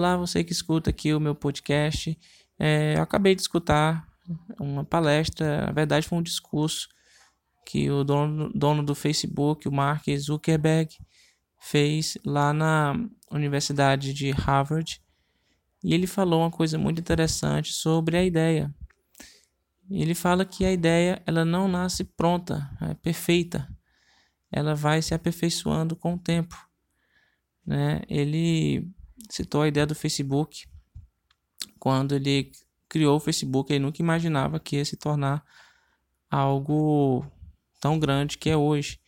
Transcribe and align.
Olá, 0.00 0.16
você 0.16 0.42
que 0.42 0.50
escuta 0.50 0.88
aqui 0.88 1.12
o 1.12 1.20
meu 1.20 1.34
podcast. 1.34 2.18
É, 2.58 2.94
acabei 2.98 3.34
de 3.34 3.42
escutar 3.42 4.08
uma 4.58 4.82
palestra, 4.82 5.66
na 5.66 5.72
verdade 5.72 6.08
foi 6.08 6.16
um 6.16 6.22
discurso 6.22 6.88
que 7.66 7.90
o 7.90 8.02
dono, 8.02 8.50
dono 8.54 8.82
do 8.82 8.94
Facebook, 8.94 9.68
o 9.68 9.70
Mark 9.70 10.06
Zuckerberg, 10.16 10.96
fez 11.58 12.16
lá 12.24 12.50
na 12.54 12.94
Universidade 13.30 14.14
de 14.14 14.30
Harvard. 14.30 15.02
E 15.84 15.92
ele 15.92 16.06
falou 16.06 16.40
uma 16.40 16.50
coisa 16.50 16.78
muito 16.78 16.98
interessante 16.98 17.70
sobre 17.74 18.16
a 18.16 18.24
ideia. 18.24 18.74
Ele 19.90 20.14
fala 20.14 20.46
que 20.46 20.64
a 20.64 20.72
ideia 20.72 21.22
ela 21.26 21.44
não 21.44 21.68
nasce 21.68 22.04
pronta, 22.04 22.70
é 22.80 22.94
perfeita. 22.94 23.68
Ela 24.50 24.74
vai 24.74 25.02
se 25.02 25.12
aperfeiçoando 25.12 25.94
com 25.94 26.14
o 26.14 26.18
tempo. 26.18 26.56
Né? 27.66 28.00
Ele 28.08 28.90
citou 29.28 29.62
a 29.62 29.68
ideia 29.68 29.86
do 29.86 29.94
Facebook. 29.94 30.66
Quando 31.78 32.14
ele 32.14 32.52
criou 32.88 33.16
o 33.16 33.20
Facebook, 33.20 33.72
ele 33.72 33.84
nunca 33.84 34.02
imaginava 34.02 34.60
que 34.60 34.76
ia 34.76 34.84
se 34.84 34.96
tornar 34.96 35.44
algo 36.30 37.24
tão 37.80 37.98
grande 37.98 38.38
que 38.38 38.50
é 38.50 38.56
hoje. 38.56 38.98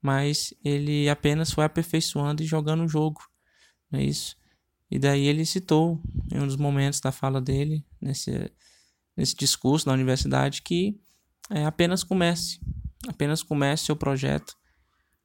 Mas 0.00 0.54
ele 0.64 1.08
apenas 1.08 1.50
foi 1.50 1.64
aperfeiçoando 1.64 2.42
e 2.42 2.46
jogando 2.46 2.84
o 2.84 2.88
jogo. 2.88 3.20
Não 3.90 4.00
é 4.00 4.04
isso? 4.04 4.36
E 4.90 4.98
daí 4.98 5.26
ele 5.26 5.44
citou 5.44 6.00
em 6.32 6.40
um 6.40 6.46
dos 6.46 6.56
momentos 6.56 7.00
da 7.00 7.10
fala 7.10 7.40
dele, 7.40 7.84
nesse, 8.00 8.52
nesse 9.16 9.34
discurso 9.34 9.88
na 9.88 9.94
universidade, 9.94 10.62
que 10.62 10.98
é, 11.50 11.64
apenas 11.64 12.04
comece. 12.04 12.60
Apenas 13.08 13.42
comece 13.42 13.84
seu 13.84 13.96
projeto, 13.96 14.56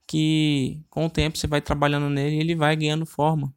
que 0.07 0.83
com 0.89 1.05
o 1.05 1.09
tempo 1.09 1.37
você 1.37 1.47
vai 1.47 1.61
trabalhando 1.61 2.09
nele 2.09 2.35
e 2.35 2.39
ele 2.39 2.55
vai 2.55 2.75
ganhando 2.75 3.05
forma. 3.05 3.53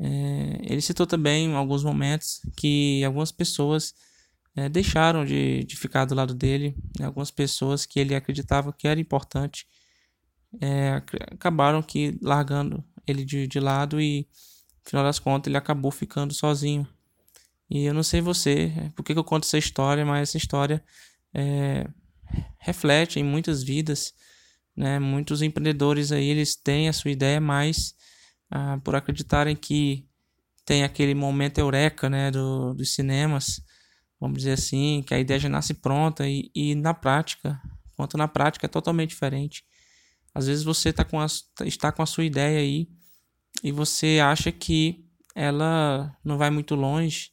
É, 0.00 0.58
ele 0.62 0.80
citou 0.80 1.06
também 1.06 1.54
alguns 1.54 1.84
momentos 1.84 2.40
que 2.56 3.04
algumas 3.04 3.30
pessoas 3.30 3.94
é, 4.56 4.68
deixaram 4.68 5.24
de, 5.24 5.62
de 5.64 5.76
ficar 5.76 6.06
do 6.06 6.14
lado 6.14 6.34
dele, 6.34 6.74
né? 6.98 7.06
algumas 7.06 7.30
pessoas 7.30 7.84
que 7.84 8.00
ele 8.00 8.14
acreditava 8.14 8.72
que 8.72 8.88
era 8.88 8.98
importante 8.98 9.66
é, 10.60 11.02
acabaram 11.30 11.82
que 11.82 12.18
largando 12.22 12.82
ele 13.06 13.24
de, 13.24 13.46
de 13.46 13.60
lado 13.60 14.00
e 14.00 14.26
final 14.84 15.04
das 15.04 15.18
contas 15.18 15.48
ele 15.48 15.56
acabou 15.56 15.90
ficando 15.90 16.32
sozinho. 16.32 16.86
E 17.68 17.84
eu 17.84 17.94
não 17.94 18.02
sei 18.02 18.20
você, 18.20 18.72
por 18.96 19.04
que, 19.04 19.12
que 19.12 19.18
eu 19.18 19.24
conto 19.24 19.44
essa 19.44 19.58
história, 19.58 20.04
mas 20.04 20.30
essa 20.30 20.38
história 20.38 20.82
é, 21.32 21.86
reflete 22.58 23.20
em 23.20 23.24
muitas 23.24 23.62
vidas, 23.62 24.12
né? 24.74 24.98
Muitos 24.98 25.40
empreendedores 25.42 26.10
aí 26.10 26.26
eles 26.26 26.56
têm 26.56 26.88
a 26.88 26.92
sua 26.92 27.12
ideia, 27.12 27.40
mas 27.40 27.94
ah, 28.50 28.78
por 28.82 28.96
acreditarem 28.96 29.54
que 29.54 30.08
tem 30.64 30.82
aquele 30.84 31.14
momento 31.14 31.58
eureka 31.58 32.08
né, 32.10 32.30
do, 32.30 32.74
dos 32.74 32.94
cinemas, 32.94 33.60
vamos 34.20 34.38
dizer 34.38 34.52
assim, 34.52 35.02
que 35.06 35.14
a 35.14 35.18
ideia 35.18 35.40
já 35.40 35.48
nasce 35.48 35.74
pronta 35.74 36.28
e, 36.28 36.50
e 36.54 36.74
na 36.74 36.92
prática, 36.92 37.60
quanto 37.96 38.16
na 38.16 38.28
prática 38.28 38.66
é 38.66 38.68
totalmente 38.68 39.10
diferente. 39.10 39.64
Às 40.34 40.46
vezes 40.46 40.62
você 40.64 40.92
tá 40.92 41.04
com 41.04 41.20
a, 41.20 41.26
está 41.64 41.90
com 41.90 42.02
a 42.02 42.06
sua 42.06 42.24
ideia 42.24 42.60
aí 42.60 42.88
e 43.62 43.72
você 43.72 44.20
acha 44.22 44.52
que 44.52 45.04
ela 45.34 46.16
não 46.24 46.38
vai 46.38 46.50
muito 46.50 46.74
longe, 46.74 47.30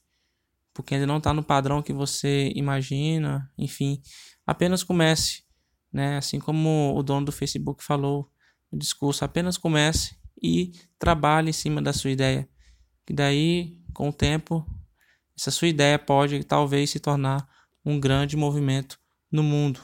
porque 0.74 0.94
ainda 0.94 1.08
não 1.08 1.18
está 1.18 1.34
no 1.34 1.44
padrão 1.44 1.82
que 1.82 1.94
você 1.94 2.52
imagina, 2.56 3.52
enfim, 3.58 4.02
apenas 4.46 4.84
comece, 4.84 5.44
né? 5.92 6.18
Assim 6.18 6.40
como 6.40 6.94
o 6.96 7.04
dono 7.04 7.26
do 7.26 7.32
Facebook 7.32 7.84
falou 7.84 8.32
no 8.72 8.78
discurso, 8.78 9.26
apenas 9.26 9.58
comece 9.58 10.16
e 10.42 10.72
trabalhe 11.00 11.50
em 11.50 11.54
cima 11.54 11.82
da 11.82 11.94
sua 11.94 12.12
ideia. 12.12 12.48
Que 13.06 13.14
daí, 13.14 13.78
com 13.94 14.10
o 14.10 14.14
tempo, 14.14 14.66
essa 15.38 15.52
sua 15.52 15.68
ideia 15.68 15.98
pode 15.98 16.44
talvez 16.44 16.90
se 16.90 17.00
tornar 17.00 17.48
um 17.86 18.00
grande 18.00 18.36
movimento 18.36 19.00
no 19.32 19.44
mundo. 19.44 19.80